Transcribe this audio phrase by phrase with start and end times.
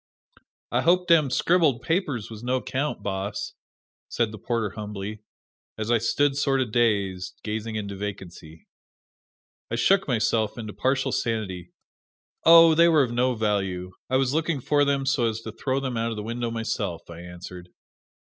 [0.71, 3.53] "I hope dem scribbled papers was no 'count, boss!"
[4.09, 5.19] said the porter humbly,
[5.77, 8.67] as I stood sort of dazed, gazing into vacancy.
[9.69, 11.73] I shook myself into partial sanity.
[12.45, 15.79] "Oh, they were of no value I was looking for them so as to throw
[15.79, 17.69] them out of the window myself," I answered.